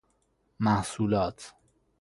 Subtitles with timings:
[0.59, 1.53] محصولات